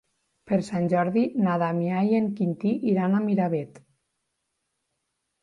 Per 0.51 0.57
Sant 0.69 0.87
Jordi 0.93 1.25
na 1.47 1.57
Damià 1.63 1.99
i 2.13 2.17
en 2.21 2.31
Quintí 2.41 2.73
iran 2.93 3.15
a 3.15 3.21
Miravet. 3.27 3.79